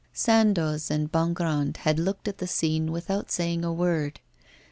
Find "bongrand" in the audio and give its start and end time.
1.11-1.77